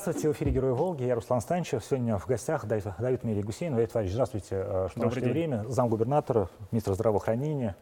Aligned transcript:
Здравствуйте, 0.00 0.28
в 0.28 0.32
эфире 0.32 0.52
«Герои 0.52 0.70
Волги». 0.70 1.02
Я 1.02 1.16
Руслан 1.16 1.40
Станчев. 1.40 1.84
Сегодня 1.84 2.18
в 2.18 2.26
гостях 2.28 2.66
Давид, 2.66 2.84
Давид 3.00 3.24
Мирий 3.24 3.42
Гусейн. 3.42 3.74
Давид 3.74 3.90
Товарищ, 3.90 4.12
здравствуйте. 4.12 4.64
Э, 4.64 4.86
что 4.88 5.00
Добрый 5.00 5.24
день. 5.24 5.32
время. 5.32 5.64
Замгубернатора, 5.66 6.48
министр 6.70 6.94
здравоохранения. 6.94 7.74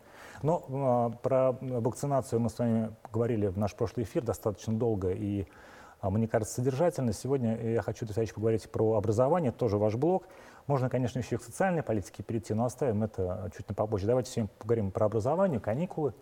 Но 0.43 0.65
ну, 0.67 1.11
э, 1.11 1.13
про 1.23 1.53
вакцинацию 1.61 2.41
мы 2.41 2.49
с 2.49 2.59
вами 2.59 2.91
говорили 3.13 3.49
в 3.49 3.59
наш 3.59 3.75
прошлый 3.75 4.07
эфир 4.07 4.23
достаточно 4.23 4.73
долго 4.73 5.11
и 5.11 5.47
а, 6.01 6.09
мне 6.09 6.27
кажется, 6.27 6.55
содержательно. 6.55 7.13
Сегодня 7.13 7.61
я 7.73 7.83
хочу, 7.83 8.07
Товарищ, 8.07 8.33
поговорить 8.33 8.71
про 8.71 8.95
образование, 8.95 9.53
тоже 9.53 9.77
ваш 9.77 9.97
блог. 9.97 10.27
Можно, 10.67 10.89
конечно, 10.89 11.19
еще 11.19 11.35
и 11.35 11.39
к 11.39 11.43
социальной 11.43 11.83
политике 11.83 12.23
перейти, 12.23 12.55
но 12.55 12.65
оставим 12.65 13.03
это 13.03 13.51
чуть 13.55 13.69
на 13.69 13.75
попозже. 13.75 14.07
Давайте 14.07 14.31
сегодня 14.31 14.51
поговорим 14.59 14.91
про 14.91 15.05
образование, 15.05 15.61
каникулы. 15.61 16.15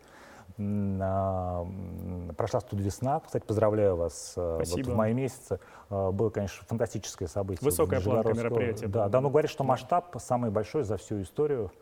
Прошла 0.57 2.61
тут 2.61 2.81
весна. 2.81 3.21
Кстати, 3.21 3.45
поздравляю 3.45 3.97
вас. 3.97 4.35
Э, 4.37 4.61
Спасибо. 4.63 4.87
Вот 4.87 4.95
в 4.95 4.97
мае 4.97 5.15
месяце 5.15 5.59
э, 5.91 6.11
было, 6.11 6.31
конечно, 6.31 6.65
фантастическое 6.69 7.27
событие. 7.27 7.65
Высокая 7.65 8.01
планка 8.01 8.35
мероприятия. 8.35 8.87
Да, 8.87 9.09
да, 9.09 9.21
но 9.21 9.31
говорят, 9.31 9.51
что 9.51 9.65
масштаб 9.65 10.15
самый 10.21 10.51
большой 10.51 10.85
за 10.85 10.97
всю 10.97 11.23
историю 11.23 11.73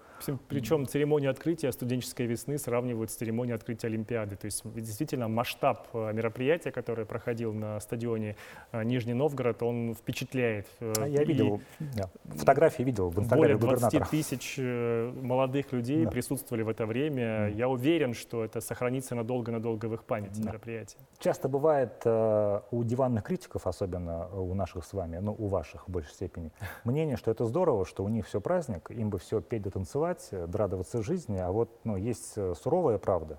причем 0.48 0.86
церемонию 0.86 1.30
открытия 1.30 1.72
студенческой 1.72 2.26
весны 2.26 2.58
сравнивают 2.58 3.10
с 3.10 3.14
церемонией 3.14 3.54
открытия 3.54 3.88
Олимпиады. 3.88 4.36
То 4.36 4.46
есть 4.46 4.62
действительно 4.74 5.28
масштаб 5.28 5.88
э, 5.92 6.12
мероприятия, 6.12 6.70
которое 6.70 7.04
проходил 7.04 7.52
на 7.52 7.80
стадионе 7.80 8.36
э, 8.72 8.82
Нижний 8.84 9.14
Новгород, 9.14 9.62
он 9.62 9.94
впечатляет. 9.94 10.66
Э, 10.80 10.92
а 10.98 11.08
я 11.08 11.24
видел, 11.24 11.60
да, 11.80 12.10
фотографии 12.24 12.82
видел 12.82 13.10
в 13.10 13.18
Инстаграме 13.18 13.56
Более 13.56 13.78
20 13.78 14.10
тысяч 14.10 14.58
молодых 14.58 15.72
людей 15.72 16.04
да. 16.04 16.10
присутствовали 16.10 16.62
в 16.62 16.68
это 16.68 16.86
время. 16.86 17.48
Я 17.48 17.68
уверен, 17.68 18.14
что 18.14 18.44
это 18.44 18.60
сохранится 18.60 19.14
надолго-надолго 19.14 19.86
в 19.86 19.94
их 19.94 20.04
памяти 20.04 20.40
да. 20.40 20.50
мероприятие. 20.50 21.00
Часто 21.18 21.48
бывает 21.48 22.04
у 22.06 22.84
диванных 22.84 23.24
критиков, 23.24 23.66
особенно 23.66 24.28
у 24.28 24.54
наших 24.54 24.84
с 24.84 24.92
вами, 24.92 25.18
ну 25.18 25.34
у 25.38 25.48
ваших 25.48 25.88
в 25.88 25.90
большей 25.90 26.12
степени, 26.12 26.52
мнение, 26.84 27.16
что 27.16 27.30
это 27.30 27.44
здорово, 27.46 27.86
что 27.86 28.04
у 28.04 28.08
них 28.08 28.26
все 28.26 28.40
праздник, 28.40 28.90
им 28.90 29.10
бы 29.10 29.18
все 29.18 29.40
петь 29.40 29.62
да 29.62 29.70
танцевать, 29.70 30.11
танцевать, 30.14 30.54
радоваться 30.54 31.02
жизни, 31.02 31.38
а 31.38 31.50
вот 31.50 31.70
ну, 31.84 31.96
есть 31.96 32.32
э, 32.36 32.54
суровая 32.60 32.98
правда. 32.98 33.38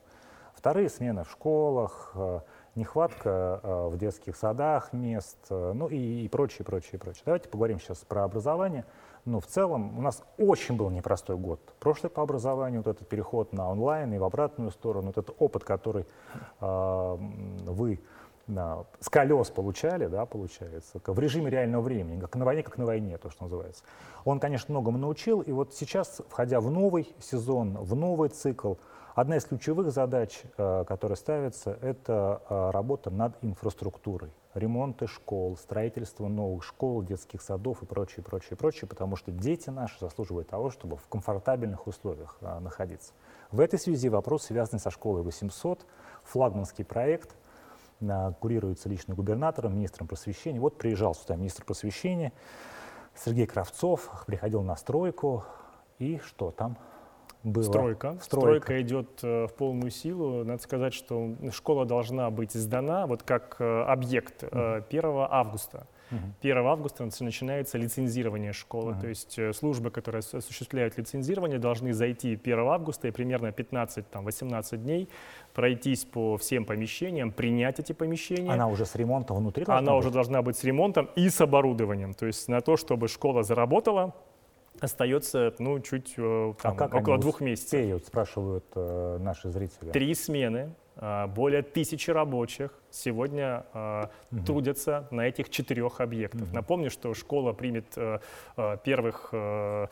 Вторые 0.56 0.90
смены 0.90 1.24
в 1.24 1.32
школах, 1.32 2.12
э, 2.16 2.40
нехватка 2.76 3.60
э, 3.62 3.88
в 3.90 3.98
детских 3.98 4.36
садах 4.36 4.94
мест, 4.94 5.38
ну 5.50 5.88
и, 5.88 6.26
и 6.26 6.30
прочее, 6.30 6.66
прочее, 6.66 7.00
прочее. 7.00 7.24
Давайте 7.26 7.50
поговорим 7.50 7.80
сейчас 7.80 8.00
про 8.00 8.24
образование. 8.24 8.86
Но 9.26 9.40
в 9.40 9.46
целом 9.46 9.98
у 9.98 10.02
нас 10.02 10.22
очень 10.38 10.76
был 10.76 10.90
непростой 10.90 11.38
год. 11.38 11.60
Прошлый 11.80 12.10
по 12.10 12.22
образованию, 12.22 12.82
вот 12.82 12.94
этот 12.94 13.08
переход 13.08 13.54
на 13.54 13.70
онлайн 13.70 14.14
и 14.14 14.18
в 14.18 14.24
обратную 14.26 14.70
сторону, 14.72 15.08
вот 15.08 15.18
этот 15.18 15.36
опыт, 15.40 15.64
который 15.64 16.06
э, 16.60 17.18
вы 17.66 18.02
с 18.48 19.10
колес 19.10 19.50
получали, 19.50 20.08
да, 20.08 20.26
получается, 20.26 21.00
в 21.06 21.20
режиме 21.20 21.50
реального 21.50 21.82
времени, 21.82 22.20
как 22.20 22.36
на 22.36 22.44
войне, 22.44 22.64
как 22.64 22.78
на 22.78 22.86
войне, 22.86 23.18
то, 23.18 23.30
что 23.30 23.44
называется. 23.44 23.84
Он, 24.26 24.40
конечно, 24.40 24.74
многому 24.74 24.98
научил, 24.98 25.42
и 25.42 25.52
вот 25.52 25.74
сейчас, 25.74 26.22
входя 26.28 26.60
в 26.60 26.70
новый 26.70 27.08
сезон, 27.20 27.78
в 27.78 27.96
новый 27.96 28.30
цикл, 28.30 28.76
одна 29.16 29.38
из 29.38 29.46
ключевых 29.46 29.92
задач, 29.92 30.42
э, 30.58 30.84
которая 30.86 31.16
ставится, 31.16 31.78
это 31.82 32.42
э, 32.50 32.72
работа 32.72 33.10
над 33.12 33.38
инфраструктурой, 33.42 34.32
ремонты 34.54 35.08
школ, 35.08 35.56
строительство 35.56 36.28
новых 36.28 36.66
школ, 36.66 37.02
детских 37.02 37.42
садов 37.42 37.82
и 37.82 37.86
прочее, 37.86 38.26
прочее, 38.26 38.58
прочее, 38.58 38.90
потому 38.90 39.16
что 39.16 39.32
дети 39.32 39.70
наши 39.70 39.98
заслуживают 40.02 40.50
того, 40.50 40.70
чтобы 40.70 40.98
в 40.98 41.08
комфортабельных 41.08 41.88
условиях 41.88 42.36
э, 42.42 42.60
находиться. 42.60 43.14
В 43.52 43.62
этой 43.62 43.80
связи 43.80 44.10
вопрос, 44.10 44.44
связанный 44.44 44.82
со 44.82 44.92
школой 44.92 45.22
800, 45.22 45.86
флагманский 46.26 46.84
проект– 46.84 47.38
курируется 48.40 48.90
лично 48.90 49.16
губернатором, 49.16 49.76
министром 49.76 50.08
просвещения. 50.08 50.60
Вот 50.60 50.78
приезжал 50.78 51.16
сюда 51.16 51.36
министр 51.36 51.66
просвещения 51.66 52.34
Сергей 53.16 53.46
Кравцов, 53.46 54.24
приходил 54.26 54.62
на 54.64 54.76
стройку, 54.76 55.44
и 56.00 56.20
что 56.20 56.52
там? 56.52 56.78
Было. 57.44 57.64
Стройка. 57.64 58.18
Стройка. 58.22 58.24
Стройка 58.24 58.82
идет 58.82 59.20
э, 59.22 59.48
в 59.48 59.54
полную 59.54 59.92
силу. 59.92 60.46
Надо 60.46 60.62
сказать, 60.62 60.94
что 60.94 61.36
школа 61.52 61.86
должна 61.86 62.30
быть 62.32 62.54
сдана 62.54 63.06
вот 63.06 63.24
как 63.24 63.58
э, 63.60 63.84
объект 63.84 64.44
э, 64.44 64.82
1 64.90 65.04
августа. 65.30 65.88
1 66.42 66.58
августа 66.58 67.08
начинается 67.22 67.78
лицензирование 67.78 68.54
школы. 68.54 68.96
То 69.00 69.08
есть 69.08 69.38
э, 69.40 69.54
службы, 69.54 69.92
которые 69.92 70.20
осуществляют 70.20 70.98
лицензирование, 70.98 71.60
должны 71.60 71.94
зайти 71.94 72.34
1 72.34 72.60
августа 72.60 73.08
и 73.08 73.12
примерно 73.12 73.48
15-18 73.48 74.78
дней 74.78 75.10
пройтись 75.54 76.06
по 76.06 76.38
всем 76.38 76.66
помещениям, 76.66 77.32
принять 77.32 77.80
эти 77.80 77.94
помещения. 77.94 78.52
Она 78.52 78.68
уже 78.68 78.86
с 78.86 78.96
ремонтом 78.96 79.38
внутри? 79.38 79.66
Она 79.68 79.94
быть? 79.94 80.00
уже 80.00 80.12
должна 80.12 80.42
быть 80.42 80.58
с 80.58 80.64
ремонтом 80.64 81.10
и 81.16 81.30
с 81.30 81.42
оборудованием. 81.42 82.14
То 82.14 82.26
есть 82.26 82.48
на 82.48 82.62
то, 82.62 82.78
чтобы 82.78 83.08
школа 83.08 83.44
заработала, 83.44 84.14
остается 84.80 85.54
ну, 85.60 85.80
чуть 85.80 86.14
э, 86.18 86.54
там, 86.62 86.74
а 86.74 86.76
как 86.76 86.94
около 86.94 87.18
двух 87.18 87.42
месяцев. 87.42 87.80
Успеют, 87.80 88.06
спрашивают 88.06 88.66
э, 88.76 89.18
наши 89.20 89.50
зрители. 89.50 89.92
Три 89.92 90.14
смены, 90.14 90.74
э, 90.96 91.28
более 91.28 91.62
тысячи 91.62 92.12
рабочих, 92.12 92.72
сегодня 92.94 93.66
э, 93.74 94.06
угу. 94.32 94.46
трудятся 94.46 95.08
на 95.12 95.28
этих 95.28 95.50
четырех 95.50 96.00
объектах. 96.00 96.44
Угу. 96.44 96.56
Напомню, 96.56 96.90
что 96.90 97.14
школа 97.14 97.54
примет 97.54 97.86
э, 97.96 98.20
э 98.58 98.78
первых, 98.84 99.30
э, 99.32 99.88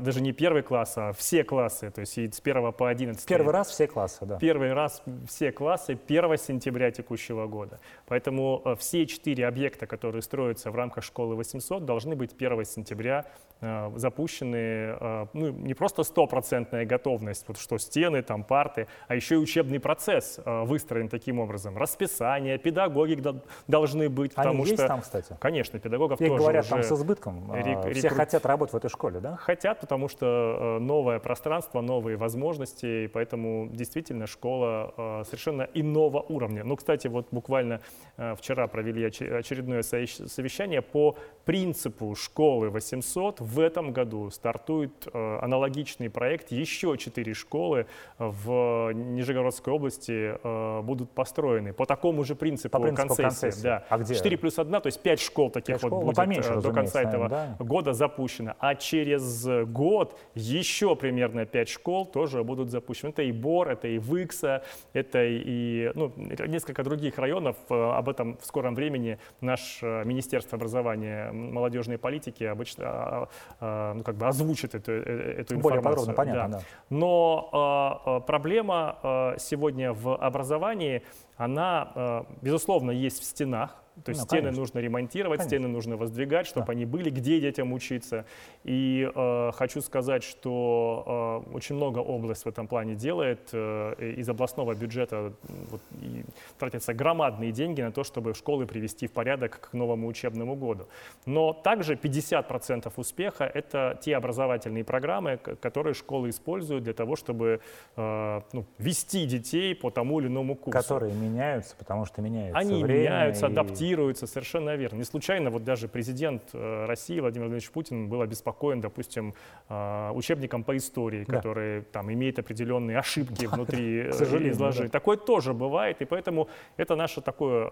даже 0.00 0.20
не 0.20 0.32
первый 0.32 0.62
класс, 0.62 0.94
а 0.96 1.12
все 1.12 1.44
классы, 1.44 1.90
то 1.90 2.00
есть 2.00 2.14
с 2.14 2.40
1 2.40 2.72
по 2.72 2.88
11. 2.88 3.26
Первый 3.26 3.52
раз 3.52 3.68
все 3.68 3.86
классы, 3.86 4.24
да. 4.24 4.38
Первый 4.38 4.72
раз 4.72 5.02
все 5.28 5.50
классы 5.52 5.98
1 6.06 6.38
сентября 6.38 6.90
текущего 6.90 7.46
года. 7.46 7.80
Поэтому 8.06 8.62
э, 8.64 8.76
все 8.76 9.06
четыре 9.06 9.46
объекта, 9.46 9.86
которые 9.86 10.22
строятся 10.22 10.70
в 10.70 10.76
рамках 10.76 11.04
школы 11.04 11.34
800, 11.34 11.84
должны 11.84 12.14
быть 12.14 12.34
1 12.34 12.64
сентября 12.64 13.26
э, 13.60 13.90
запущены, 13.96 14.56
э, 14.56 15.26
ну, 15.32 15.50
не 15.50 15.74
просто 15.74 16.04
стопроцентная 16.04 16.84
готовность, 16.84 17.44
вот 17.48 17.58
что 17.58 17.78
стены, 17.78 18.22
там 18.22 18.44
парты, 18.44 18.86
а 19.08 19.14
еще 19.14 19.34
и 19.34 19.38
учебный 19.38 19.80
процесс 19.80 20.38
э, 20.44 20.64
выстроен 20.64 21.08
таким 21.08 21.40
образом, 21.40 21.76
расписание, 21.76 22.43
воспитание, 22.44 22.58
педагоги 22.58 23.22
должны 23.68 24.08
быть. 24.08 24.34
Потому 24.34 24.62
Они 24.62 24.64
что, 24.64 24.72
есть 24.74 24.86
там, 24.86 25.00
кстати? 25.00 25.36
Конечно, 25.40 25.78
педагогов 25.78 26.20
И 26.20 26.26
тоже 26.26 26.38
говорят, 26.38 26.64
уже 26.64 26.70
там 26.70 26.82
с 26.82 26.92
избытком. 26.92 27.50
А, 27.50 27.56
рек, 27.60 27.80
все 27.80 27.90
рекрут... 27.90 28.12
хотят 28.12 28.46
работать 28.46 28.74
в 28.74 28.76
этой 28.76 28.90
школе, 28.90 29.20
да? 29.20 29.36
Хотят, 29.36 29.80
потому 29.80 30.08
что 30.08 30.76
э, 30.78 30.78
новое 30.80 31.18
пространство, 31.18 31.80
новые 31.80 32.16
возможности, 32.16 33.04
и 33.04 33.08
поэтому 33.08 33.68
действительно 33.72 34.26
школа 34.26 34.94
э, 34.96 35.22
совершенно 35.24 35.68
иного 35.74 36.20
уровня. 36.20 36.64
Ну, 36.64 36.76
кстати, 36.76 37.08
вот 37.08 37.28
буквально 37.30 37.80
э, 38.16 38.34
вчера 38.36 38.66
провели 38.66 39.04
очередное 39.04 39.82
совещание 39.82 40.82
по 40.82 41.16
принципу 41.44 42.14
школы 42.14 42.70
800. 42.70 43.40
В 43.40 43.60
этом 43.60 43.92
году 43.92 44.30
стартует 44.30 45.06
аналогичный 45.12 46.10
проект. 46.10 46.50
Еще 46.50 46.96
четыре 46.96 47.34
школы 47.34 47.86
в 48.18 48.92
Нижегородской 48.92 49.72
области 49.72 50.34
будут 50.82 51.10
построены 51.10 51.72
по 51.72 51.86
такому 51.86 52.24
же 52.24 52.33
же 52.34 52.38
принципу, 52.38 52.78
по 52.78 52.80
принципу 52.80 53.08
концессии. 53.08 53.22
концессии. 53.22 53.62
Да. 53.62 53.84
А 53.88 53.98
где? 53.98 54.14
4 54.14 54.38
плюс 54.38 54.58
1, 54.58 54.80
то 54.80 54.86
есть 54.86 55.00
5 55.00 55.20
школ 55.20 55.50
таких 55.50 55.76
5 55.76 55.82
вот 55.82 55.88
школ, 55.88 56.02
будет 56.02 56.16
поменьше, 56.16 56.52
э, 56.52 56.60
до 56.60 56.72
конца 56.72 57.02
этого 57.02 57.28
да? 57.28 57.56
года 57.58 57.92
запущено. 57.92 58.54
А 58.58 58.74
через 58.74 59.46
год 59.66 60.18
еще 60.34 60.96
примерно 60.96 61.46
5 61.46 61.68
школ 61.68 62.06
тоже 62.06 62.42
будут 62.44 62.70
запущены. 62.70 63.10
Это 63.10 63.22
и 63.22 63.32
БОР, 63.32 63.70
это 63.70 63.88
и 63.88 63.98
ВИКСа, 63.98 64.62
это 64.92 65.24
и 65.24 65.90
ну, 65.94 66.12
несколько 66.16 66.82
других 66.82 67.18
районов. 67.18 67.56
Э, 67.70 67.92
об 67.92 68.08
этом 68.08 68.36
в 68.38 68.46
скором 68.46 68.74
времени 68.74 69.18
наше 69.40 69.86
э, 69.86 70.04
Министерство 70.04 70.56
образования 70.56 71.30
молодежной 71.32 71.98
политики 71.98 72.44
обычно 72.44 72.84
а, 72.86 73.28
а, 73.60 73.94
ну, 73.94 74.02
как 74.02 74.16
бы 74.16 74.26
озвучит 74.26 74.74
эту, 74.74 74.92
эту 74.92 75.54
информацию. 75.54 75.62
Более 75.62 75.82
подробно, 75.82 76.12
понятно, 76.12 76.48
да. 76.48 76.58
да. 76.58 76.64
Но 76.90 78.24
проблема 78.26 79.34
сегодня 79.38 79.92
в 79.92 80.16
образовании 80.16 81.02
она, 81.36 81.92
э, 81.94 82.24
безусловно, 82.42 82.90
есть 82.90 83.20
в 83.20 83.24
стенах, 83.24 83.83
то 84.02 84.10
есть 84.10 84.22
ну, 84.22 84.26
стены 84.26 84.42
конечно. 84.42 84.60
нужно 84.60 84.78
ремонтировать, 84.80 85.38
конечно. 85.38 85.56
стены 85.56 85.68
нужно 85.68 85.96
воздвигать, 85.96 86.46
чтобы 86.46 86.66
да. 86.66 86.72
они 86.72 86.84
были, 86.84 87.10
где 87.10 87.40
детям 87.40 87.72
учиться. 87.72 88.24
И 88.64 89.08
э, 89.14 89.50
хочу 89.54 89.80
сказать, 89.80 90.24
что 90.24 91.44
э, 91.46 91.54
очень 91.54 91.76
много 91.76 92.00
область 92.00 92.44
в 92.44 92.48
этом 92.48 92.66
плане 92.66 92.94
делает. 92.96 93.50
Э, 93.52 93.94
из 93.98 94.28
областного 94.28 94.74
бюджета 94.74 95.32
вот, 95.70 95.80
и 96.00 96.24
тратятся 96.58 96.92
громадные 96.92 97.52
деньги 97.52 97.82
на 97.82 97.92
то, 97.92 98.02
чтобы 98.02 98.34
школы 98.34 98.66
привести 98.66 99.06
в 99.06 99.12
порядок 99.12 99.68
к 99.70 99.72
новому 99.74 100.08
учебному 100.08 100.56
году. 100.56 100.88
Но 101.24 101.52
также 101.52 101.94
50% 101.94 102.92
успеха— 102.96 103.44
это 103.54 103.96
те 104.02 104.16
образовательные 104.16 104.84
программы, 104.84 105.36
которые 105.36 105.94
школы 105.94 106.30
используют 106.30 106.82
для 106.82 106.94
того, 106.94 107.14
чтобы 107.14 107.60
э, 107.96 108.40
ну, 108.52 108.64
вести 108.78 109.24
детей 109.26 109.74
по 109.74 109.90
тому 109.90 110.20
или 110.20 110.26
иному 110.26 110.56
курсу. 110.56 110.80
Которые 110.80 111.14
меняются, 111.14 111.76
потому 111.76 112.06
что 112.06 112.22
меняется 112.22 112.58
Они 112.58 112.82
время 112.82 113.04
меняются, 113.04 113.46
и... 113.46 113.50
адаптируются, 113.50 113.83
совершенно 113.92 114.76
верно. 114.76 114.98
Не 114.98 115.04
случайно 115.04 115.50
вот 115.50 115.64
даже 115.64 115.88
президент 115.88 116.42
э, 116.52 116.86
России 116.86 117.20
Владимир 117.20 117.46
Владимирович 117.46 117.70
Путин 117.70 118.08
был 118.08 118.22
обеспокоен, 118.22 118.80
допустим, 118.80 119.34
э, 119.68 120.10
учебником 120.14 120.64
по 120.64 120.76
истории, 120.76 121.24
да. 121.26 121.36
который 121.36 121.82
там 121.82 122.12
имеет 122.12 122.38
определенные 122.38 122.98
ошибки 122.98 123.46
внутри 123.52 124.00
э, 124.00 124.10
изложения. 124.50 124.88
Да. 124.88 124.98
Такое 124.98 125.16
тоже 125.16 125.52
бывает, 125.52 126.00
и 126.00 126.04
поэтому 126.04 126.48
это 126.76 126.96
наша 126.96 127.20
такое 127.20 127.70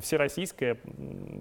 всероссийская, 0.00 0.76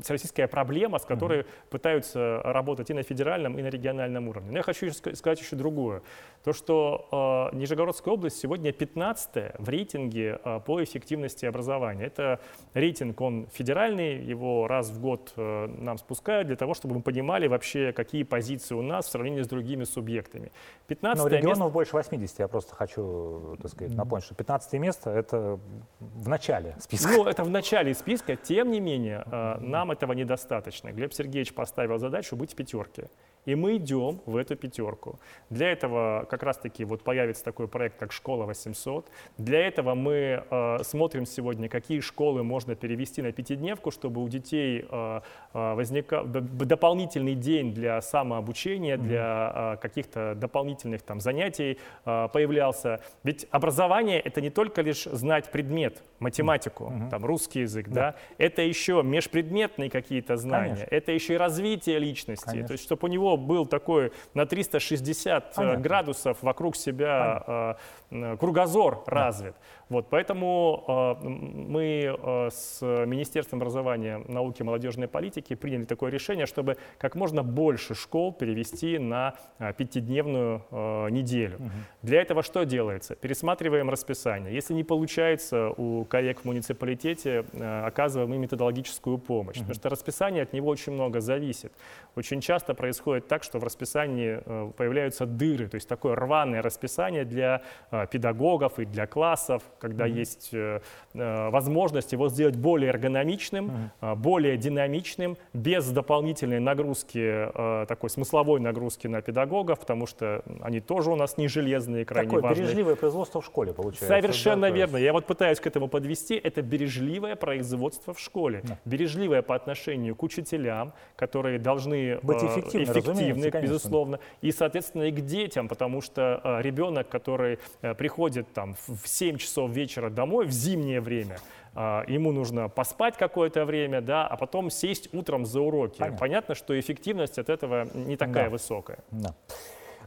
всероссийская 0.02 0.48
проблема, 0.48 1.00
с 1.00 1.06
которой 1.06 1.42
угу. 1.42 1.48
пытаются 1.70 2.42
работать 2.44 2.90
и 2.90 2.94
на 2.94 3.04
федеральном, 3.04 3.60
и 3.60 3.62
на 3.62 3.68
региональном 3.68 4.28
уровне. 4.28 4.52
Но 4.52 4.58
я 4.58 4.64
хочу 4.64 4.92
сказать 4.92 5.40
еще 5.40 5.56
другое. 5.56 6.02
То, 6.44 6.54
что 6.54 7.50
Нижегородская 7.54 8.14
область 8.14 8.40
сегодня 8.40 8.72
15 8.72 9.60
в 9.60 9.70
рейтинге 9.70 10.40
по 10.66 10.82
эффективности 10.84 11.46
образования. 11.46 12.06
Это 12.06 12.40
рейтинг, 12.74 13.20
он 13.22 13.48
федеральный, 13.52 13.99
его 14.02 14.68
раз 14.68 14.90
в 14.90 15.00
год 15.00 15.34
э, 15.36 15.68
нам 15.68 15.98
спускают 15.98 16.48
для 16.48 16.56
того, 16.56 16.74
чтобы 16.74 16.96
мы 16.96 17.02
понимали 17.02 17.48
вообще, 17.48 17.92
какие 17.92 18.24
позиции 18.24 18.76
у 18.76 18.82
нас 18.82 19.06
в 19.06 19.10
сравнении 19.10 19.42
с 19.42 19.48
другими 19.48 19.84
субъектами. 19.84 20.52
15 20.88 21.24
Но 21.24 21.30
регионов 21.30 21.60
место... 21.60 21.74
больше 21.74 21.92
80, 21.94 22.40
я 22.40 22.48
просто 22.48 22.76
хочу 22.76 23.58
так 23.62 23.72
сказать, 23.72 23.96
напомнить, 23.96 24.26
что 24.26 24.36
15 24.36 24.74
место— 24.74 25.10
это 25.12 25.60
в 26.00 26.28
начале 26.28 26.76
списка. 26.80 27.10
Ну, 27.12 27.26
это 27.26 27.44
в 27.44 27.50
начале 27.50 27.94
списка, 27.94 28.36
тем 28.36 28.72
не 28.72 28.80
менее, 28.80 29.24
э, 29.32 29.58
нам 29.60 29.92
этого 29.92 30.14
недостаточно. 30.14 30.92
Глеб 30.92 31.14
Сергеевич 31.14 31.54
поставил 31.54 31.98
задачу 31.98 32.36
быть 32.36 32.54
в 32.54 32.56
пятерке. 32.56 33.10
И 33.46 33.56
мы 33.56 33.78
идем 33.78 34.22
в 34.26 34.36
эту 34.36 34.56
пятерку. 34.56 35.20
Для 35.50 35.72
этого 35.72 36.28
как 36.30 36.44
раз-таки 36.44 36.84
вот 36.86 37.04
появится 37.04 37.44
такой 37.44 37.68
проект, 37.68 37.98
как 37.98 38.12
«Школа 38.12 38.46
800». 38.46 39.06
Для 39.38 39.68
этого 39.68 39.96
мы 39.96 40.44
э, 40.50 40.84
смотрим 40.84 41.26
сегодня, 41.26 41.70
какие 41.70 42.00
школы 42.02 42.44
можно 42.44 42.76
перевести 42.76 43.22
на 43.22 43.32
пятидневку, 43.32 43.89
чтобы 43.92 44.24
у 44.24 44.30
детей 44.30 44.86
э, 44.90 45.22
э 45.54 45.74
возникал 45.74 46.26
дополнительный 46.26 47.36
день 47.36 47.74
для 47.74 48.02
самообучения, 48.02 48.98
для 48.98 49.74
э, 49.76 49.78
каких-то 49.82 50.36
дополнительных 50.36 51.02
там 51.02 51.20
занятий 51.20 51.80
появлялся. 52.04 53.02
Ведь 53.24 53.48
образование— 53.52 54.20
это 54.22 54.42
не 54.42 54.50
только 54.50 54.82
лишь 54.82 55.04
знать 55.04 55.52
предмет, 55.52 56.02
математику, 56.20 56.86
mm-hmm. 56.86 57.10
там 57.10 57.26
русский 57.26 57.62
язык, 57.62 57.88
да. 57.90 57.94
да, 58.12 58.16
это 58.38 58.62
еще 58.62 59.02
межпредметные 59.04 59.90
какие-то 59.90 60.38
знания, 60.38 60.76
Конечно. 60.76 60.96
это 60.96 61.12
еще 61.12 61.34
и 61.36 61.38
развитие 61.38 62.00
личности, 62.00 62.46
Конечно. 62.46 62.68
то 62.68 62.74
есть 62.74 62.84
чтобы 62.84 63.08
у 63.08 63.12
него 63.12 63.38
был 63.38 63.66
такой 63.66 64.12
на 64.34 64.46
360 64.46 65.44
э, 65.44 65.56
Понятно. 65.56 65.82
градусов 65.82 66.38
вокруг 66.42 66.76
себя 66.76 67.44
Понятно. 67.46 68.38
Кругозор 68.40 69.04
да. 69.06 69.12
развит. 69.12 69.56
Вот, 69.88 70.08
поэтому 70.10 71.18
мы 71.22 72.18
с 72.52 72.82
Министерством 72.82 73.60
образования, 73.60 73.79
науки 73.84 74.62
и 74.62 74.64
молодежной 74.64 75.08
политики 75.08 75.56
приняли 75.56 75.86
такое 75.86 76.12
решение, 76.12 76.46
чтобы 76.46 76.78
как 76.98 77.16
можно 77.16 77.44
больше 77.44 77.96
школ 77.96 78.34
перевести 78.34 78.98
на 78.98 79.36
э, 79.60 79.74
пятидневную 79.74 80.66
э, 80.72 81.10
неделю. 81.10 81.58
Угу. 81.58 81.70
Для 82.04 82.22
этого 82.22 82.44
что 82.44 82.66
делается? 82.66 83.16
Пересматриваем 83.16 83.90
расписание. 83.90 84.54
Если 84.54 84.74
не 84.74 84.84
получается 84.84 85.70
у 85.70 86.06
коллег 86.06 86.42
в 86.42 86.46
муниципалитете, 86.46 87.46
э, 87.54 87.86
оказываем 87.86 88.34
им 88.34 88.42
методологическую 88.42 89.18
помощь, 89.18 89.58
угу. 89.58 89.66
потому 89.66 89.76
что 89.76 89.90
расписание 89.90 90.44
от 90.44 90.54
него 90.54 90.70
очень 90.70 90.94
много 90.94 91.20
зависит. 91.20 91.74
Очень 92.16 92.42
часто 92.42 92.74
происходит 92.74 93.28
так, 93.28 93.44
что 93.44 93.60
в 93.60 93.64
расписании 93.64 94.42
э, 94.46 94.72
появляются 94.76 95.26
дыры, 95.26 95.68
то 95.68 95.76
есть 95.76 95.88
такое 95.88 96.16
рваное 96.16 96.62
расписание 96.62 97.26
для 97.26 97.62
э, 97.92 98.08
педагогов 98.12 98.80
и 98.80 98.86
для 98.86 99.08
классов, 99.08 99.64
когда 99.80 100.08
mm-hmm. 100.08 100.20
есть 100.20 100.50
э, 100.54 100.82
э, 101.14 101.50
возможность 101.50 102.12
его 102.12 102.30
сделать 102.30 102.56
более 102.56 102.90
эргономичным, 102.90 103.69
mm-hmm. 103.70 104.16
более 104.16 104.58
динамичным, 104.58 105.38
без 105.54 105.90
дополнительной 105.90 106.60
нагрузки, 106.60 107.20
э, 107.20 107.86
такой 107.88 108.10
смысловой 108.10 108.60
нагрузки 108.60 109.08
на 109.08 109.22
педагогов, 109.22 109.80
потому 109.80 110.08
что 110.08 110.44
они 110.62 110.80
тоже 110.80 111.12
у 111.12 111.16
нас 111.16 111.38
не 111.38 111.48
железные, 111.48 112.06
крайне 112.06 112.30
Такое 112.30 112.44
важные. 112.44 112.66
бережливое 112.66 112.96
производство 112.96 113.42
в 113.42 113.46
школе 113.46 113.74
получается. 113.74 114.08
Совершенно 114.08 114.70
да, 114.70 114.70
верно. 114.70 114.98
Я 114.98 115.14
вот 115.14 115.26
пытаюсь 115.26 115.60
к 115.60 115.68
этому 115.68 115.88
подвести. 115.88 116.36
Это 116.36 116.62
бережливое 116.62 117.36
производство 117.36 118.14
в 118.14 118.20
школе. 118.20 118.62
Да. 118.64 118.78
Бережливое 118.86 119.42
по 119.42 119.56
отношению 119.56 120.16
к 120.16 120.24
учителям, 120.24 120.94
которые 121.16 121.60
должны 121.60 122.20
быть 122.22 122.44
эффективны, 122.44 122.84
эффективны 122.84 123.62
безусловно, 123.62 124.20
и, 124.42 124.52
соответственно, 124.52 125.04
и 125.04 125.12
к 125.12 125.22
детям, 125.22 125.68
потому 125.68 126.02
что 126.02 126.60
ребенок, 126.62 127.10
который 127.10 127.60
приходит 127.98 128.52
там 128.54 128.76
в 128.88 129.08
7 129.08 129.38
часов 129.38 129.72
вечера 129.72 130.10
домой 130.10 130.46
в 130.46 130.52
зимнее 130.52 131.02
время, 131.02 131.38
а, 131.69 131.69
ему 131.76 132.32
нужно 132.32 132.70
поспать 132.70 133.18
какое-то 133.18 133.66
время, 133.66 134.02
да, 134.02 134.28
а 134.28 134.38
потом 134.38 134.70
сесть 134.70 135.14
утром 135.14 135.46
за 135.46 135.62
уроки. 135.62 136.00
Понятно, 136.00 136.20
Понятно 136.20 136.56
что 136.56 136.80
эффективность 136.80 137.38
от 137.38 137.50
этого 137.50 137.88
не 137.94 138.18
такая 138.18 138.46
да. 138.46 138.50
высокая. 138.50 139.00
Да. 139.12 139.36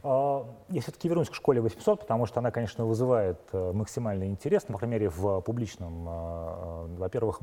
А, 0.03 0.45
я 0.69 0.81
все-таки 0.81 1.07
вернусь 1.07 1.29
к 1.29 1.33
школе 1.33 1.61
800, 1.61 2.01
потому 2.01 2.25
что 2.25 2.39
она, 2.39 2.51
конечно, 2.51 2.85
вызывает 2.85 3.39
э, 3.53 3.71
максимальный 3.73 4.27
интерес. 4.27 4.63
По 4.63 4.77
крайней 4.77 4.95
мере, 4.95 5.09
в 5.09 5.39
публичном, 5.41 6.05
а, 6.07 6.87
во-первых, 6.97 7.39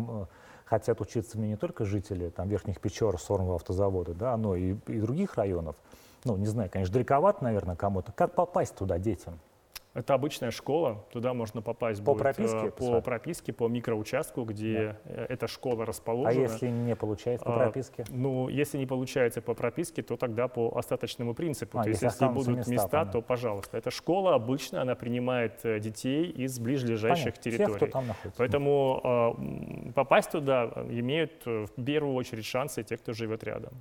хотят 0.66 1.00
учиться 1.00 1.38
мне 1.38 1.48
не 1.48 1.56
только 1.56 1.84
жители 1.84 2.28
там, 2.28 2.48
Верхних 2.48 2.80
Печор, 2.80 3.18
Сормова 3.18 3.56
автозавода, 3.56 4.14
да, 4.14 4.36
но 4.36 4.54
и, 4.54 4.74
и 4.86 5.00
других 5.00 5.36
районов. 5.36 5.76
Ну, 6.24 6.36
не 6.36 6.46
знаю, 6.46 6.68
конечно, 6.70 6.92
далековато, 6.92 7.42
наверное, 7.42 7.76
кому-то. 7.76 8.12
Как 8.12 8.34
попасть 8.34 8.76
туда 8.76 8.98
детям? 8.98 9.40
Это 9.92 10.14
обычная 10.14 10.52
школа, 10.52 11.04
туда 11.12 11.34
можно 11.34 11.62
попасть 11.62 11.98
по 12.04 12.12
будет, 12.12 12.22
прописке, 12.22 12.66
э, 12.66 12.70
по 12.70 13.00
прописке, 13.00 13.52
по 13.52 13.66
микроучастку, 13.66 14.44
где 14.44 14.96
да. 15.04 15.26
эта 15.28 15.48
школа 15.48 15.84
расположена. 15.84 16.44
А 16.44 16.48
если 16.48 16.68
не 16.68 16.94
получается 16.94 17.44
по 17.44 17.56
а, 17.56 17.58
прописке? 17.58 18.04
А, 18.08 18.12
ну, 18.12 18.48
если 18.48 18.78
не 18.78 18.86
получается 18.86 19.42
по 19.42 19.54
прописке, 19.54 20.02
то 20.02 20.16
тогда 20.16 20.46
по 20.46 20.76
остаточному 20.76 21.34
принципу. 21.34 21.80
А, 21.80 21.82
то 21.82 21.88
есть, 21.88 22.02
если, 22.02 22.26
будут 22.26 22.58
места, 22.58 22.70
места 22.70 23.04
то 23.06 23.20
пожалуйста. 23.20 23.78
Эта 23.78 23.90
школа 23.90 24.36
обычно 24.36 24.80
она 24.80 24.94
принимает 24.94 25.64
э, 25.64 25.80
детей 25.80 26.30
из 26.30 26.60
ближайших 26.60 27.08
Понятно. 27.08 27.42
территорий. 27.42 27.66
Тех, 27.66 27.76
кто 27.76 27.86
там 27.86 28.06
находится. 28.06 28.38
Поэтому 28.38 29.36
э, 29.88 29.92
попасть 29.92 30.30
туда 30.30 30.66
имеют 30.88 31.32
э, 31.46 31.66
в 31.66 31.84
первую 31.84 32.14
очередь 32.14 32.44
шансы 32.44 32.84
те, 32.84 32.96
кто 32.96 33.12
живет 33.12 33.42
рядом. 33.42 33.72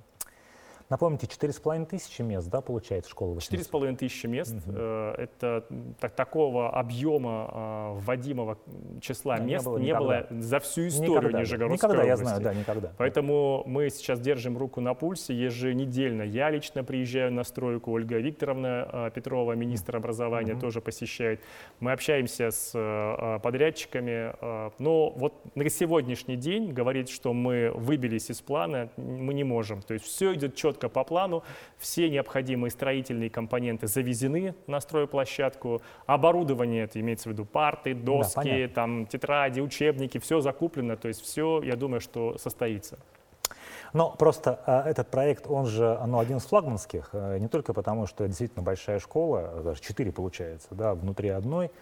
Напомните, 0.90 1.26
4,5 1.26 1.86
тысячи 1.86 2.20
мест, 2.20 2.50
да, 2.50 2.60
получает 2.60 3.06
школа? 3.06 3.36
4,5 3.36 3.96
тысячи 3.96 4.26
мест. 4.26 4.56
Угу. 4.66 4.76
Это 4.76 5.64
так, 6.00 6.16
такого 6.16 6.68
объема 6.70 7.48
э, 7.52 8.00
вводимого 8.00 8.58
числа 9.00 9.38
да, 9.38 9.44
мест 9.44 9.64
не 9.64 9.70
было, 9.70 9.78
не 9.78 9.94
было 9.94 10.26
за 10.30 10.58
всю 10.58 10.88
историю 10.88 11.20
никогда, 11.20 11.40
Нижегородской 11.40 11.88
никогда, 11.88 12.02
области. 12.02 12.08
я 12.08 12.16
знаю, 12.16 12.40
да, 12.42 12.54
никогда. 12.54 12.92
Поэтому 12.98 13.62
мы 13.66 13.88
сейчас 13.90 14.20
держим 14.20 14.58
руку 14.58 14.80
на 14.80 14.94
пульсе 14.94 15.32
еженедельно. 15.32 16.22
Я 16.22 16.50
лично 16.50 16.82
приезжаю 16.82 17.32
на 17.32 17.44
стройку, 17.44 17.92
Ольга 17.92 18.18
Викторовна 18.18 18.88
э, 18.92 19.10
Петрова, 19.14 19.52
министр 19.52 19.96
образования, 19.96 20.54
угу. 20.54 20.60
тоже 20.60 20.80
посещает. 20.80 21.40
Мы 21.78 21.92
общаемся 21.92 22.50
с 22.50 23.38
подрядчиками. 23.42 24.34
Но 24.80 25.10
вот 25.10 25.34
на 25.54 25.68
сегодняшний 25.70 26.36
день 26.36 26.72
говорить, 26.72 27.10
что 27.10 27.32
мы 27.32 27.70
выбились 27.74 28.30
из 28.30 28.40
плана, 28.40 28.88
мы 28.96 29.34
не 29.34 29.44
можем. 29.44 29.82
То 29.82 29.94
есть 29.94 30.06
все 30.06 30.34
идет 30.34 30.56
четко 30.56 30.79
четко 30.80 30.88
по 30.88 31.04
плану, 31.04 31.42
все 31.78 32.08
необходимые 32.08 32.70
строительные 32.70 33.30
компоненты 33.30 33.86
завезены 33.86 34.54
на 34.66 34.80
стройплощадку, 34.80 35.82
оборудование, 36.06 36.84
это 36.84 37.00
имеется 37.00 37.28
в 37.28 37.32
виду 37.32 37.44
парты, 37.44 37.94
доски, 37.94 38.66
да, 38.66 38.74
там, 38.74 39.06
тетради, 39.06 39.60
учебники, 39.60 40.18
все 40.18 40.40
закуплено, 40.40 40.96
то 40.96 41.08
есть 41.08 41.22
все, 41.22 41.62
я 41.62 41.76
думаю, 41.76 42.00
что 42.00 42.38
состоится. 42.38 42.98
Но 43.92 44.10
просто 44.10 44.60
э, 44.66 44.90
этот 44.90 45.10
проект, 45.10 45.46
он 45.48 45.66
же 45.66 45.98
ну, 46.06 46.20
один 46.20 46.36
из 46.36 46.44
флагманских, 46.44 47.10
э, 47.12 47.38
не 47.38 47.48
только 47.48 47.74
потому, 47.74 48.06
что 48.06 48.24
это 48.24 48.28
действительно 48.28 48.62
большая 48.62 49.00
школа, 49.00 49.62
даже 49.64 49.80
четыре 49.80 50.12
получается, 50.12 50.68
да, 50.70 50.94
внутри 50.94 51.28
одной, 51.28 51.72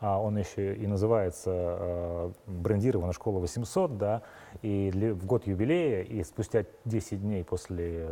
он 0.00 0.38
еще 0.38 0.74
и 0.76 0.86
называется 0.86 1.50
э, 1.50 2.32
брендирована 2.46 3.12
школа 3.12 3.40
800, 3.40 3.98
да, 3.98 4.22
и 4.62 4.90
для, 4.92 5.12
в 5.12 5.26
год 5.26 5.46
юбилея, 5.46 6.02
и 6.02 6.22
спустя 6.22 6.64
10 6.84 7.20
дней 7.20 7.44
после 7.44 8.06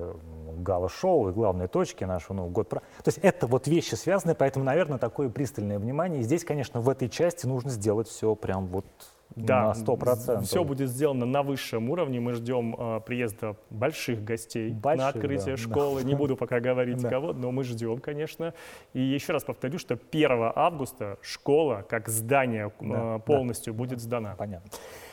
гала-шоу 0.59 1.29
и 1.29 1.33
главной 1.33 1.69
точки 1.69 2.05
нашего, 2.05 2.37
ну, 2.37 2.49
год... 2.49 2.69
То 2.71 2.83
есть 3.07 3.19
это 3.19 3.47
вот 3.47 3.69
вещи 3.69 3.95
связаны, 3.95 4.35
поэтому, 4.35 4.65
наверное, 4.65 4.99
такое 4.99 5.29
пристальное 5.29 5.79
внимание. 5.79 6.21
И 6.21 6.25
здесь, 6.25 6.45
конечно, 6.45 6.81
в 6.81 6.89
этой 6.89 7.09
части 7.09 7.47
нужно 7.47 7.71
сделать 7.71 8.09
все 8.09 8.35
прям 8.35 8.67
вот 8.67 8.87
да, 9.35 9.69
на 9.69 9.73
100%. 9.73 10.43
Все 10.43 10.65
будет 10.65 10.89
сделано 10.89 11.27
на 11.27 11.43
высшем 11.43 11.91
уровне. 11.91 12.21
Мы 12.21 12.33
ждем 12.33 12.75
э, 12.79 13.01
приезда 13.05 13.57
больших 13.71 14.25
гостей 14.25 14.71
больших, 14.71 15.01
на 15.01 15.09
открытие 15.09 15.57
да, 15.57 15.63
школы. 15.63 16.03
Да. 16.03 16.09
Не 16.09 16.15
буду 16.15 16.37
пока 16.37 16.61
говорить 16.61 17.03
да. 17.03 17.11
кого, 17.11 17.33
но 17.33 17.51
мы 17.53 17.65
ждем, 17.65 17.99
конечно. 17.99 18.55
И 18.95 19.01
еще 19.01 19.33
раз 19.33 19.45
повторю, 19.45 19.79
что 19.79 19.99
1 20.11 20.53
августа 20.55 21.19
школа 21.21 21.85
как 21.89 22.09
здание 22.09 22.73
да, 22.81 23.19
полностью 23.19 23.73
да. 23.75 23.79
будет 23.79 24.01
сдана. 24.01 24.35
Понятно. 24.39 24.71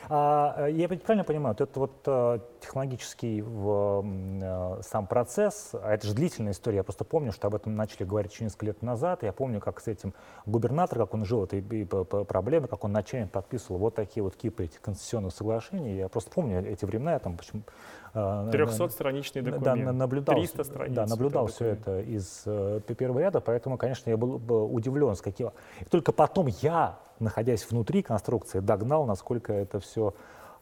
А, 0.10 0.68
я 0.68 0.88
правильно 0.88 1.24
понимаю, 1.24 1.54
этот 1.54 1.76
вот 1.78 1.92
а, 2.06 2.40
технологический 2.60 3.44
а, 3.46 4.80
сам 4.82 5.08
процесс, 5.08 5.72
а 5.74 5.94
это 5.94 6.08
же 6.08 6.14
длительная 6.14 6.52
история, 6.52 6.78
я 6.78 6.84
просто 6.84 7.04
помню, 7.04 7.32
что 7.32 7.48
об 7.48 7.56
этом 7.56 7.76
начали 7.76 8.04
говорить 8.04 8.34
еще 8.34 8.44
несколько 8.44 8.68
лет 8.68 8.82
назад, 8.82 9.24
я 9.24 9.32
помню, 9.32 9.60
как 9.60 9.80
с 9.80 9.88
этим 9.88 10.14
губернатор, 10.46 11.00
как 11.00 11.14
он 11.14 11.26
жил 11.26 11.44
этой 11.44 11.62
проблемой, 12.26 12.68
как 12.68 12.84
он 12.84 12.92
ночами 12.92 13.26
подписывал 13.26 13.80
вот 13.80 13.96
такие 13.96 14.24
вот 14.24 14.36
кипы 14.36 14.66
этих 14.66 14.82
конституционных 14.82 15.34
соглашений, 15.34 15.98
я 15.98 16.10
просто 16.10 16.32
помню 16.32 16.66
эти 16.66 16.86
времена, 16.86 17.14
я 17.14 17.20
там 17.20 17.38
почему 17.38 17.64
300-страничный 18.14 19.42
документ, 19.42 19.86
да, 19.86 19.92
наблюдал, 19.92 20.36
300 20.36 20.64
страниц. 20.64 20.96
Да, 20.96 21.06
наблюдал 21.08 21.48
все 21.48 21.66
это 21.66 22.00
из 22.02 22.44
э, 22.46 22.80
первого 22.98 23.20
ряда, 23.20 23.42
поэтому, 23.42 23.78
конечно, 23.78 24.10
я 24.10 24.18
был, 24.18 24.36
удивлен, 24.74 25.16
с 25.16 25.22
каким... 25.22 25.52
И 25.82 25.86
только 25.86 26.12
потом 26.12 26.48
я, 26.62 27.00
находясь 27.20 27.70
внутри 27.70 28.04
конструкции, 28.04 28.60
догнал, 28.60 29.06
насколько 29.06 29.52
это 29.52 29.80
все 29.80 30.10
а, 30.10 30.14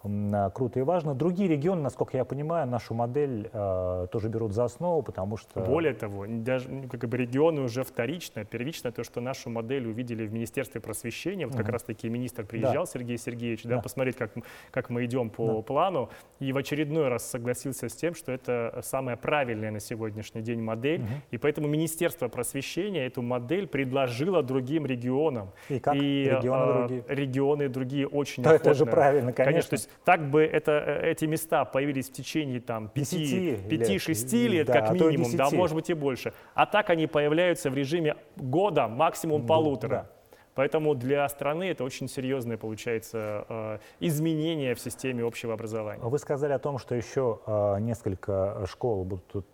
круто 0.01 0.79
и 0.79 0.83
важно. 0.83 1.13
Другие 1.13 1.47
регионы, 1.47 1.81
насколько 1.81 2.17
я 2.17 2.25
понимаю, 2.25 2.67
нашу 2.67 2.93
модель 2.93 3.49
э, 3.51 4.07
тоже 4.11 4.29
берут 4.29 4.53
за 4.53 4.65
основу, 4.65 5.03
потому 5.03 5.37
что... 5.37 5.61
Более 5.61 5.93
того, 5.93 6.25
даже 6.27 6.69
ну, 6.69 6.87
как 6.87 7.07
бы 7.07 7.17
регионы 7.17 7.61
уже 7.61 7.83
вторично, 7.83 8.43
первично 8.43 8.91
то, 8.91 9.03
что 9.03 9.21
нашу 9.21 9.49
модель 9.49 9.87
увидели 9.87 10.25
в 10.25 10.33
Министерстве 10.33 10.81
просвещения. 10.81 11.45
Вот 11.45 11.55
угу. 11.55 11.63
как 11.63 11.73
раз-таки 11.73 12.09
министр 12.09 12.45
приезжал, 12.45 12.85
да. 12.85 12.91
Сергей 12.91 13.17
Сергеевич, 13.17 13.63
да, 13.63 13.75
да. 13.75 13.81
посмотреть, 13.81 14.15
как, 14.15 14.31
как 14.71 14.89
мы 14.89 15.05
идем 15.05 15.29
по 15.29 15.57
да. 15.57 15.61
плану, 15.61 16.09
и 16.39 16.51
в 16.51 16.57
очередной 16.57 17.07
раз 17.07 17.29
согласился 17.29 17.87
с 17.87 17.93
тем, 17.93 18.15
что 18.15 18.31
это 18.31 18.81
самая 18.83 19.17
правильная 19.17 19.71
на 19.71 19.79
сегодняшний 19.79 20.41
день 20.41 20.61
модель, 20.61 21.01
угу. 21.01 21.09
и 21.31 21.37
поэтому 21.37 21.67
Министерство 21.67 22.27
просвещения 22.27 23.05
эту 23.05 23.21
модель 23.21 23.67
предложило 23.67 24.41
другим 24.41 24.85
регионам. 24.85 25.51
И 25.69 25.79
как 25.79 25.95
и, 25.95 26.23
регионы 26.23 26.71
э, 26.71 26.87
другие? 26.87 27.03
Регионы 27.07 27.69
другие 27.69 28.07
очень 28.07 28.43
То 28.43 28.49
охотно. 28.49 28.69
это 28.69 28.77
же 28.77 28.85
правильно, 28.85 29.33
конечно. 29.33 29.69
конечно 29.77 29.90
так 30.03 30.29
бы 30.29 30.43
это, 30.43 30.71
э, 30.71 31.11
эти 31.11 31.25
места 31.25 31.65
появились 31.65 32.09
в 32.09 32.13
течение 32.13 32.59
там 32.59 32.91
5-6 32.93 34.47
лет, 34.47 34.67
да, 34.67 34.73
как 34.73 34.91
минимум, 34.91 35.35
да, 35.35 35.49
может 35.49 35.75
быть 35.75 35.89
и 35.89 35.93
больше. 35.93 36.33
А 36.53 36.65
так 36.65 36.89
они 36.89 37.07
появляются 37.07 37.69
в 37.69 37.75
режиме 37.75 38.15
года, 38.35 38.87
максимум 38.87 39.45
полутора. 39.45 39.89
Да. 39.89 40.09
Поэтому 40.53 40.95
для 40.95 41.29
страны 41.29 41.69
это 41.69 41.85
очень 41.85 42.09
серьезное 42.09 42.57
получается 42.57 43.45
э, 43.47 43.79
изменение 44.01 44.75
в 44.75 44.81
системе 44.81 45.23
общего 45.23 45.53
образования. 45.53 46.03
Вы 46.03 46.19
сказали 46.19 46.51
о 46.51 46.59
том, 46.59 46.77
что 46.77 46.93
еще 46.93 47.39
э, 47.47 47.79
несколько 47.79 48.65
школ 48.67 49.05
будут 49.05 49.47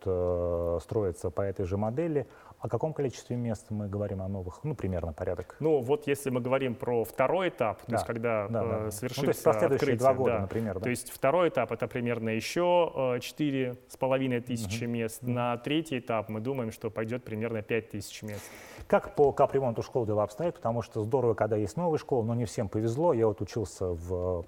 строиться 0.81 1.29
по 1.29 1.41
этой 1.41 1.65
же 1.65 1.77
модели. 1.77 2.25
О 2.59 2.69
каком 2.69 2.91
количестве 2.91 3.35
мест 3.35 3.67
мы 3.69 3.87
говорим 3.87 4.21
о 4.23 4.27
новых? 4.27 4.63
Ну, 4.63 4.73
примерно 4.73 5.13
порядок. 5.13 5.55
Ну, 5.59 5.79
вот 5.79 6.07
если 6.07 6.31
мы 6.31 6.41
говорим 6.41 6.73
про 6.73 7.03
второй 7.03 7.49
этап, 7.49 7.81
да. 7.81 7.85
то 7.85 7.93
есть 7.93 8.05
когда 8.05 8.47
да, 8.47 8.63
да, 8.63 8.87
э, 8.87 8.91
совершится 8.91 9.21
ну, 9.21 9.53
то 9.53 9.59
есть 9.59 9.73
открытие, 9.73 9.97
два 9.97 10.13
года, 10.15 10.31
да, 10.31 10.39
например. 10.39 10.73
Да. 10.75 10.79
То 10.79 10.89
есть 10.89 11.11
второй 11.11 11.49
этап 11.49 11.71
это 11.71 11.87
примерно 11.87 12.29
еще 12.29 13.19
э, 13.19 13.19
с 13.21 13.97
половиной 13.97 14.41
тысячи 14.41 14.85
угу. 14.85 14.91
мест. 14.91 15.21
Угу. 15.21 15.31
На 15.31 15.57
третий 15.57 15.99
этап 15.99 16.29
мы 16.29 16.39
думаем, 16.39 16.71
что 16.71 16.89
пойдет 16.89 17.23
примерно 17.23 17.61
5 17.61 17.91
тысяч 17.91 18.23
мест. 18.23 18.43
Как 18.87 19.13
по 19.15 19.31
капремонту 19.31 19.83
школ 19.83 20.07
дела 20.07 20.23
обстоят? 20.23 20.55
Потому 20.55 20.81
что 20.81 21.03
здорово, 21.03 21.35
когда 21.35 21.57
есть 21.57 21.77
новая 21.77 21.99
школа, 21.99 22.23
но 22.23 22.33
не 22.33 22.45
всем 22.45 22.69
повезло. 22.69 23.13
Я 23.13 23.27
вот 23.27 23.39
учился 23.39 23.89
в 23.89 24.45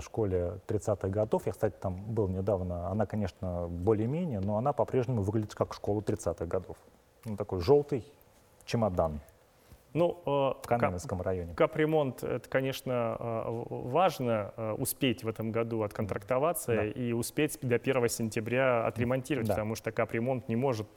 школе 0.00 0.60
30-х 0.66 1.08
годов. 1.08 1.46
Я, 1.46 1.52
кстати, 1.52 1.74
там 1.80 1.94
был 1.94 2.28
недавно. 2.28 2.88
Она, 2.88 3.06
конечно, 3.06 3.68
более-менее, 3.68 4.40
но 4.40 4.58
она 4.58 4.74
по-прежнему 4.74 5.22
выглядит 5.22 5.54
как 5.54 5.72
школа 5.72 6.00
30-х 6.00 6.44
годов 6.44 6.76
ну, 7.28 7.36
такой 7.36 7.60
желтый 7.60 8.04
чемодан. 8.64 9.20
Ну, 9.94 10.20
э, 10.26 10.30
в 10.30 10.66
Каменском 10.66 11.22
районе. 11.22 11.54
Капремонт, 11.54 12.22
это, 12.22 12.48
конечно, 12.48 13.16
э, 13.18 13.64
важно 13.68 14.52
э, 14.56 14.72
успеть 14.72 15.24
в 15.24 15.28
этом 15.28 15.50
году 15.50 15.82
отконтрактоваться 15.82 16.74
да. 16.74 16.84
и 16.84 17.12
успеть 17.12 17.58
до 17.62 17.76
1 17.76 18.08
сентября 18.08 18.86
отремонтировать, 18.86 19.48
да. 19.48 19.54
потому 19.54 19.74
что 19.74 19.90
капремонт 19.92 20.48
не 20.48 20.56
может 20.56 20.88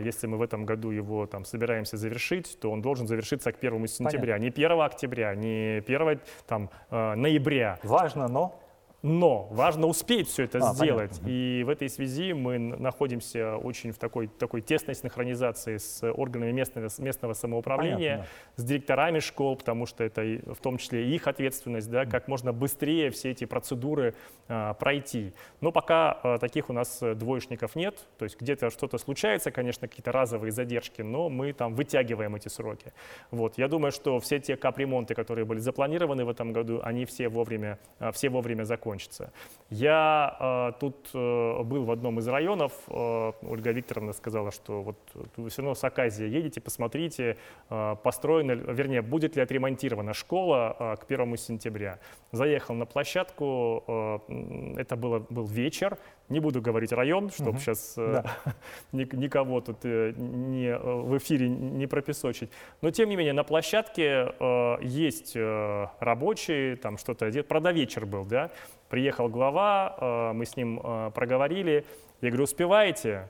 если 0.00 0.26
мы 0.26 0.38
в 0.38 0.42
этом 0.42 0.64
году 0.64 0.88
его 0.88 1.26
там 1.26 1.44
собираемся 1.44 1.98
завершить, 1.98 2.58
то 2.58 2.70
он 2.70 2.80
должен 2.80 3.06
завершиться 3.06 3.52
к 3.52 3.58
1 3.58 3.86
сентября, 3.86 4.36
Понятно. 4.36 4.60
не 4.60 4.64
1 4.64 4.80
октября, 4.80 5.34
не 5.34 5.82
1 5.86 6.20
там, 6.46 6.70
ноября. 6.90 7.78
Важно, 7.82 8.28
но 8.28 8.58
но 9.02 9.44
важно 9.50 9.86
успеть 9.86 10.28
все 10.28 10.44
это 10.44 10.58
а, 10.58 10.74
сделать. 10.74 11.10
Понятно. 11.10 11.28
И 11.28 11.62
в 11.62 11.68
этой 11.68 11.88
связи 11.88 12.32
мы 12.32 12.58
находимся 12.58 13.56
очень 13.56 13.92
в 13.92 13.98
такой, 13.98 14.26
такой 14.26 14.60
тесной 14.60 14.96
синхронизации 14.96 15.76
с 15.76 16.02
органами 16.02 16.50
местного, 16.50 16.88
местного 16.98 17.34
самоуправления, 17.34 18.10
понятно. 18.10 18.32
с 18.56 18.64
директорами 18.64 19.20
школ, 19.20 19.56
потому 19.56 19.86
что 19.86 20.02
это 20.02 20.22
в 20.46 20.56
том 20.56 20.78
числе 20.78 21.14
их 21.14 21.28
ответственность, 21.28 21.88
да, 21.88 22.06
как 22.06 22.26
можно 22.26 22.52
быстрее 22.52 23.10
все 23.10 23.30
эти 23.30 23.44
процедуры 23.44 24.14
а, 24.48 24.74
пройти. 24.74 25.32
Но 25.60 25.70
пока 25.70 26.12
а, 26.12 26.38
таких 26.38 26.68
у 26.68 26.72
нас 26.72 26.98
двоечников 27.00 27.76
нет, 27.76 28.04
то 28.18 28.24
есть 28.24 28.40
где-то 28.40 28.70
что-то 28.70 28.98
случается, 28.98 29.52
конечно, 29.52 29.86
какие-то 29.86 30.10
разовые 30.10 30.50
задержки, 30.50 31.02
но 31.02 31.28
мы 31.28 31.52
там 31.52 31.74
вытягиваем 31.74 32.34
эти 32.34 32.48
сроки. 32.48 32.92
Вот. 33.30 33.58
Я 33.58 33.68
думаю, 33.68 33.92
что 33.92 34.18
все 34.18 34.40
те 34.40 34.56
капремонты, 34.56 35.14
которые 35.14 35.44
были 35.44 35.60
запланированы 35.60 36.24
в 36.24 36.28
этом 36.28 36.52
году, 36.52 36.80
они 36.82 37.04
все 37.04 37.28
вовремя, 37.28 37.78
а, 38.00 38.10
все 38.10 38.28
вовремя 38.28 38.64
закончатся 38.64 38.87
закончится. 38.88 39.32
Я 39.70 40.36
э, 40.40 40.80
тут 40.80 41.10
э, 41.12 41.62
был 41.62 41.84
в 41.84 41.90
одном 41.90 42.18
из 42.20 42.28
районов, 42.28 42.72
э, 42.88 43.32
Ольга 43.42 43.70
Викторовна 43.70 44.14
сказала, 44.14 44.50
что 44.50 44.82
вот 44.82 44.96
вы 45.36 45.50
все 45.50 45.60
равно 45.60 45.74
с 45.74 45.84
Аказия 45.84 46.26
едете, 46.26 46.60
посмотрите, 46.60 47.36
э, 47.68 47.96
построена, 48.02 48.52
вернее, 48.52 49.02
будет 49.02 49.36
ли 49.36 49.42
отремонтирована 49.42 50.14
школа 50.14 50.74
э, 50.78 50.96
к 50.96 51.04
1 51.10 51.36
сентября. 51.36 51.98
Заехал 52.32 52.74
на 52.76 52.86
площадку, 52.86 53.84
э, 53.86 54.78
это 54.78 54.96
было, 54.96 55.18
был 55.28 55.46
вечер, 55.46 55.98
не 56.30 56.40
буду 56.40 56.62
говорить 56.62 56.92
район, 56.92 57.30
чтобы 57.30 57.50
угу. 57.50 57.58
сейчас 57.58 57.94
э, 57.98 58.22
да. 58.22 58.54
никого 58.92 59.60
тут 59.60 59.84
э, 59.84 60.14
не, 60.16 60.68
э, 60.68 60.78
в 60.78 61.16
эфире 61.18 61.48
не 61.50 61.86
пропесочить. 61.86 62.50
Но 62.80 62.90
тем 62.90 63.10
не 63.10 63.16
менее 63.16 63.34
на 63.34 63.44
площадке 63.44 64.32
э, 64.40 64.76
есть 64.80 65.32
э, 65.36 65.86
рабочие, 66.00 66.76
там 66.76 66.96
что-то 66.96 67.30
делают. 67.30 67.48
Правда, 67.48 67.72
вечер 67.72 68.06
был, 68.06 68.24
да. 68.24 68.50
Приехал 68.88 69.28
глава, 69.28 69.96
э, 70.00 70.32
мы 70.32 70.46
с 70.46 70.56
ним 70.56 70.80
э, 70.82 71.10
проговорили. 71.14 71.84
Я 72.20 72.30
говорю, 72.30 72.44
успеваете? 72.44 73.28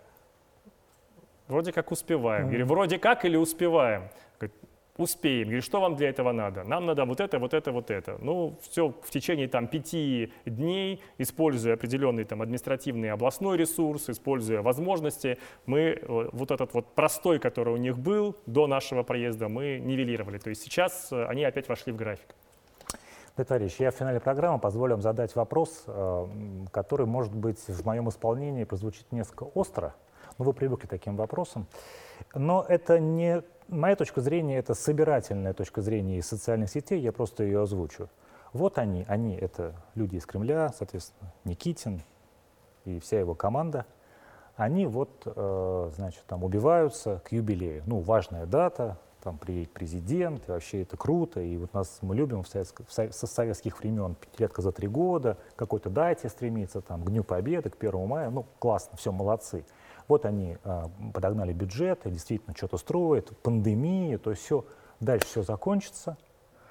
Вроде 1.48 1.72
как 1.72 1.90
успеваем. 1.90 2.44
Я 2.44 2.48
говорю, 2.50 2.66
вроде 2.66 2.98
как 2.98 3.24
или 3.24 3.36
успеваем? 3.36 4.02
успеем. 4.98 5.44
Говорит, 5.44 5.64
что 5.64 5.80
вам 5.80 5.96
для 5.96 6.10
этого 6.10 6.32
надо? 6.32 6.64
Нам 6.64 6.84
надо 6.84 7.04
вот 7.04 7.20
это, 7.20 7.38
вот 7.38 7.54
это, 7.54 7.72
вот 7.72 7.90
это. 7.90 8.18
Ну, 8.20 8.58
все 8.68 8.92
в 9.02 9.10
течение 9.10 9.48
там 9.48 9.68
пяти 9.68 10.32
дней, 10.44 11.00
используя 11.18 11.74
определенный 11.74 12.24
там 12.24 12.42
административный 12.42 13.10
областной 13.12 13.56
ресурс, 13.56 14.10
используя 14.10 14.60
возможности, 14.60 15.38
мы 15.66 15.80
э, 15.80 16.28
вот 16.32 16.50
этот 16.50 16.74
вот 16.74 16.94
простой, 16.94 17.38
который 17.38 17.72
у 17.72 17.76
них 17.76 17.96
был 17.96 18.36
до 18.46 18.66
нашего 18.66 19.04
проезда, 19.04 19.48
мы 19.48 19.78
нивелировали. 19.78 20.38
То 20.38 20.50
есть 20.50 20.62
сейчас 20.62 21.12
они 21.12 21.44
опять 21.44 21.68
вошли 21.68 21.92
в 21.92 21.96
график. 21.96 22.34
Товарищ, 23.44 23.76
я 23.78 23.90
в 23.90 23.94
финале 23.94 24.20
программы 24.20 24.58
позволю 24.58 24.94
вам 24.94 25.02
задать 25.02 25.36
вопрос, 25.36 25.84
э, 25.86 26.26
который, 26.72 27.06
может 27.06 27.34
быть, 27.34 27.60
в 27.68 27.84
моем 27.84 28.08
исполнении 28.08 28.64
прозвучит 28.64 29.10
несколько 29.12 29.44
остро, 29.44 29.94
но 30.38 30.44
вы 30.44 30.52
привыкли 30.52 30.86
к 30.86 30.90
таким 30.90 31.16
вопросам. 31.16 31.66
Но 32.34 32.64
это 32.68 32.98
не 32.98 33.42
моя 33.68 33.96
точка 33.96 34.20
зрения, 34.20 34.58
это 34.58 34.74
собирательная 34.74 35.52
точка 35.52 35.82
зрения 35.82 36.18
из 36.18 36.26
социальных 36.26 36.70
сетей, 36.70 37.00
я 37.00 37.12
просто 37.12 37.44
ее 37.44 37.62
озвучу. 37.62 38.08
Вот 38.52 38.78
они, 38.78 39.04
они, 39.08 39.36
это 39.36 39.74
люди 39.94 40.16
из 40.16 40.26
Кремля, 40.26 40.70
соответственно, 40.76 41.32
Никитин 41.44 42.00
и 42.84 42.98
вся 42.98 43.20
его 43.20 43.34
команда. 43.34 43.86
Они 44.56 44.86
вот, 44.86 45.22
э, 45.26 45.90
значит, 45.94 46.24
там 46.26 46.42
убиваются 46.42 47.20
к 47.24 47.32
юбилею. 47.32 47.82
Ну, 47.86 48.00
важная 48.00 48.46
дата, 48.46 48.98
там 49.28 49.36
приедет 49.36 49.74
президент, 49.74 50.48
и 50.48 50.52
вообще 50.52 50.82
это 50.82 50.96
круто, 50.96 51.38
и 51.40 51.58
вот 51.58 51.74
нас 51.74 51.98
мы 52.00 52.16
любим 52.16 52.42
в 52.42 52.48
советск, 52.48 52.80
в 52.86 52.90
со, 52.90 53.12
со 53.12 53.26
советских 53.26 53.78
времен, 53.78 54.14
пятилетка 54.14 54.62
за 54.62 54.72
три 54.72 54.88
года, 54.88 55.36
какой-то 55.54 55.90
дате 55.90 56.30
стремиться, 56.30 56.80
там, 56.80 57.04
к 57.04 57.10
Дню 57.10 57.24
Победы, 57.24 57.68
к 57.68 57.76
1 57.76 58.06
мая, 58.06 58.30
ну, 58.30 58.46
классно, 58.58 58.96
все, 58.96 59.12
молодцы. 59.12 59.66
Вот 60.08 60.24
они 60.24 60.56
а, 60.64 60.90
подогнали 61.12 61.52
бюджет, 61.52 62.06
и 62.06 62.10
действительно 62.10 62.56
что-то 62.56 62.78
строят, 62.78 63.36
пандемия, 63.42 64.16
то 64.16 64.30
есть 64.30 64.42
все, 64.42 64.64
дальше 64.98 65.26
все 65.26 65.42
закончится. 65.42 66.16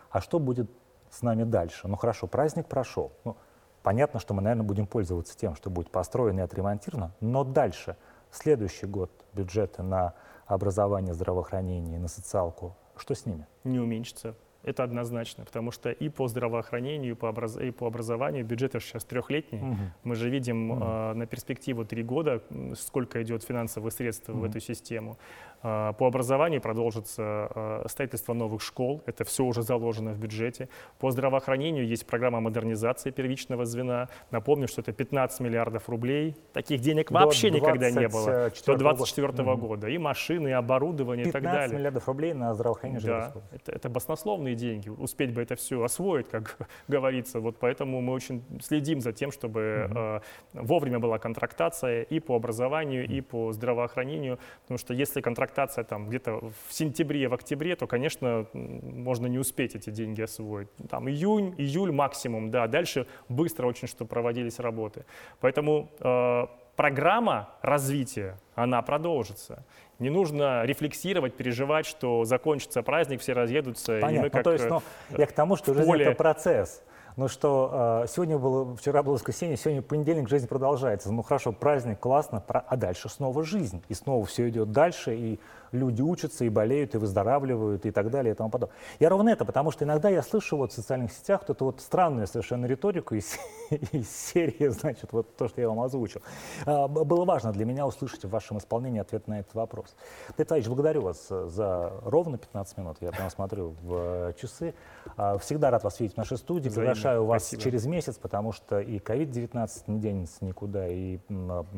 А 0.09 0.19
что 0.19 0.39
будет 0.39 0.67
с 1.11 1.21
нами 1.21 1.43
дальше? 1.43 1.87
Ну 1.87 1.95
хорошо, 1.95 2.25
праздник 2.25 2.65
прошел. 2.65 3.11
Ну, 3.23 3.37
понятно, 3.83 4.19
что 4.19 4.33
мы, 4.33 4.41
наверное, 4.41 4.65
будем 4.65 4.87
пользоваться 4.87 5.37
тем, 5.37 5.55
что 5.55 5.69
будет 5.69 5.91
построено 5.91 6.39
и 6.39 6.43
отремонтировано, 6.43 7.11
но 7.19 7.43
дальше, 7.43 7.97
следующий 8.37 8.85
год 8.85 9.11
бюджеты 9.33 9.83
на 9.83 10.13
образование, 10.45 11.13
здравоохранение, 11.13 11.99
на 11.99 12.07
социалку, 12.07 12.75
что 12.95 13.15
с 13.15 13.25
ними? 13.25 13.47
Не 13.63 13.79
уменьшится 13.79 14.35
это 14.67 14.83
однозначно, 14.83 15.45
потому 15.45 15.71
что 15.71 15.91
и 15.91 16.09
по 16.09 16.27
здравоохранению, 16.27 17.11
и 17.11 17.15
по, 17.15 17.27
образ... 17.27 17.57
и 17.57 17.71
по 17.71 17.87
образованию 17.87 18.45
бюджет 18.45 18.73
сейчас 18.73 19.05
трехлетний. 19.05 19.59
Угу. 19.59 19.77
Мы 20.03 20.15
же 20.15 20.29
видим 20.29 20.71
угу. 20.71 20.83
э, 20.83 21.13
на 21.13 21.25
перспективу 21.25 21.85
три 21.85 22.03
года, 22.03 22.41
сколько 22.75 23.23
идет 23.23 23.43
финансовых 23.43 23.93
средств 23.93 24.29
угу. 24.29 24.39
в 24.39 24.43
эту 24.43 24.59
систему. 24.59 25.17
Э, 25.63 25.93
по 25.97 26.07
образованию 26.07 26.61
продолжится 26.61 27.49
э, 27.55 27.85
строительство 27.87 28.33
новых 28.33 28.61
школ, 28.61 29.01
это 29.05 29.23
все 29.23 29.45
уже 29.45 29.61
заложено 29.61 30.11
в 30.11 30.19
бюджете. 30.19 30.67
По 30.99 31.11
здравоохранению 31.11 31.87
есть 31.87 32.05
программа 32.05 32.41
модернизации 32.41 33.11
первичного 33.11 33.65
звена. 33.65 34.09
Напомню, 34.31 34.67
что 34.67 34.81
это 34.81 34.91
15 34.91 35.39
миллиардов 35.39 35.87
рублей. 35.87 36.35
Таких 36.51 36.81
денег 36.81 37.09
вообще 37.11 37.51
никогда 37.51 37.89
не 37.89 38.09
было. 38.09 38.51
До 38.65 38.75
2024 38.75 39.27
года. 39.27 39.55
года. 39.55 39.87
И 39.87 39.97
машины, 39.97 40.49
и 40.49 40.51
оборудование, 40.51 41.27
и 41.27 41.31
так 41.31 41.41
далее. 41.41 41.61
15 41.61 41.77
миллиардов 41.77 42.07
рублей 42.07 42.33
на 42.33 42.53
здравоохранение 42.53 43.01
да, 43.07 43.33
это, 43.51 43.71
это 43.71 43.89
баснословные 43.89 44.56
деньги. 44.57 44.89
Успеть 44.89 45.33
бы 45.33 45.41
это 45.41 45.55
все 45.55 45.81
освоить, 45.83 46.27
как 46.27 46.57
говорится. 46.87 47.39
Вот 47.39 47.57
поэтому 47.59 48.01
мы 48.01 48.13
очень 48.13 48.43
следим 48.61 49.01
за 49.01 49.13
тем, 49.13 49.31
чтобы 49.31 49.89
э, 49.89 50.19
вовремя 50.53 50.99
была 50.99 51.17
контрактация 51.19 52.01
и 52.01 52.19
по 52.19 52.35
образованию, 52.35 53.07
и 53.07 53.21
по 53.21 53.53
здравоохранению. 53.53 54.39
Потому 54.63 54.77
что 54.77 54.93
если 54.93 55.21
контрактация 55.21 55.83
там 55.83 56.07
где-то 56.09 56.51
в 56.67 56.73
сентябре, 56.73 57.27
в 57.27 57.33
октябре, 57.33 57.75
то, 57.75 57.87
конечно, 57.87 58.45
можно 58.53 59.27
не 59.27 59.39
успеть 59.39 59.75
эти 59.75 59.89
деньги 59.89 60.21
освоить. 60.21 60.67
Там 60.89 61.07
июнь, 61.09 61.55
июль 61.57 61.91
максимум, 61.91 62.51
да. 62.51 62.67
Дальше 62.67 63.07
быстро 63.29 63.67
очень, 63.67 63.87
что 63.87 64.05
проводились 64.05 64.59
работы. 64.59 65.05
Поэтому 65.39 65.89
э, 65.99 66.47
программа 66.75 67.49
развития, 67.61 68.37
она 68.55 68.81
продолжится. 68.81 69.65
Не 69.99 70.09
нужно 70.09 70.63
рефлексировать, 70.63 71.35
переживать, 71.35 71.85
что 71.85 72.23
закончится 72.23 72.83
праздник, 72.83 73.21
все 73.21 73.33
разъедутся. 73.33 73.99
Понятно. 73.99 74.15
И 74.15 74.19
мы 74.19 74.29
как, 74.29 74.39
ну, 74.39 74.43
то 74.43 74.53
есть, 74.53 74.69
ну, 74.69 74.81
я 75.17 75.25
к 75.25 75.31
тому, 75.31 75.55
что 75.55 75.73
жизнь 75.73 75.91
это 76.01 76.11
процесс. 76.11 76.83
Ну 77.17 77.27
что, 77.27 78.03
э, 78.03 78.07
сегодня 78.09 78.37
было, 78.37 78.75
вчера 78.75 79.01
было 79.01 79.15
воскресенье, 79.15 79.57
сегодня 79.57 79.81
понедельник, 79.81 80.29
жизнь 80.29 80.47
продолжается. 80.47 81.11
Ну 81.11 81.23
хорошо, 81.23 81.51
праздник, 81.51 81.99
классно, 81.99 82.43
а 82.47 82.77
дальше 82.77 83.09
снова 83.09 83.43
жизнь. 83.43 83.81
И 83.89 83.95
снова 83.95 84.23
все 84.27 84.47
идет 84.47 84.71
дальше, 84.71 85.15
и 85.15 85.39
люди 85.71 86.01
учатся, 86.03 86.45
и 86.45 86.49
болеют, 86.49 86.93
и 86.93 86.99
выздоравливают, 86.99 87.87
и 87.87 87.91
так 87.91 88.11
далее, 88.11 88.33
и 88.33 88.35
тому 88.35 88.51
подобное. 88.51 88.75
Я 88.99 89.09
ровно 89.09 89.29
это, 89.29 89.45
потому 89.45 89.71
что 89.71 89.83
иногда 89.83 90.09
я 90.09 90.21
слышу 90.21 90.57
вот 90.57 90.71
в 90.71 90.75
социальных 90.75 91.11
сетях 91.11 91.41
вот 91.41 91.55
эту 91.55 91.65
вот 91.65 91.81
странную 91.81 92.27
совершенно 92.27 92.67
риторику 92.67 93.15
из, 93.15 93.37
из 93.91 94.09
серии, 94.09 94.67
значит, 94.67 95.11
вот 95.11 95.35
то, 95.35 95.47
что 95.47 95.59
я 95.59 95.69
вам 95.69 95.81
озвучил. 95.81 96.21
А, 96.67 96.87
было 96.87 97.25
важно 97.25 97.51
для 97.51 97.65
меня 97.65 97.87
услышать 97.87 98.25
в 98.25 98.29
вашем 98.29 98.59
исполнении 98.59 99.01
ответ 99.01 99.27
на 99.27 99.39
этот 99.39 99.55
вопрос. 99.55 99.95
Владимирович, 100.37 100.67
благодарю 100.67 101.01
вас 101.01 101.27
за 101.29 101.93
ровно 102.03 102.37
15 102.37 102.77
минут. 102.77 102.97
Я 103.01 103.11
прямо 103.11 103.31
смотрю 103.31 103.75
в 103.81 104.33
часы. 104.39 104.73
А, 105.15 105.39
всегда 105.39 105.71
рад 105.71 105.83
вас 105.83 105.99
видеть 105.99 106.13
в 106.13 106.17
нашей 106.17 106.37
студии. 106.37 106.69
Приглашаю 106.69 107.06
приглашаю 107.07 107.25
вас 107.25 107.43
Спасибо. 107.43 107.63
через 107.63 107.85
месяц, 107.85 108.17
потому 108.17 108.51
что 108.51 108.79
и 108.79 108.99
COVID-19 108.99 109.69
не 109.87 109.99
денется 109.99 110.45
никуда, 110.45 110.87
и 110.87 111.19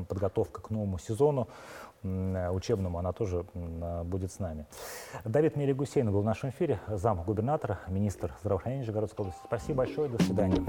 подготовка 0.08 0.62
к 0.62 0.70
новому 0.70 0.98
сезону 0.98 1.48
учебному, 2.02 2.98
она 2.98 3.12
тоже 3.12 3.46
будет 4.06 4.32
с 4.32 4.40
нами. 4.40 4.66
Давид 5.26 5.56
Мири 5.58 5.74
Гусейн 5.74 6.12
был 6.12 6.22
в 6.22 6.26
нашем 6.26 6.50
эфире, 6.50 6.80
зам 6.88 7.24
губернатора, 7.24 7.80
министр 7.88 8.34
здравоохранения 8.42 8.84
Нижегородской 8.84 9.26
области. 9.26 9.42
Спасибо 9.46 9.80
большое, 9.80 10.10
до 10.10 10.24
свидания. 10.24 10.64